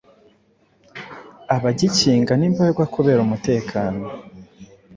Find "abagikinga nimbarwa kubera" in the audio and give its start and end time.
1.55-3.19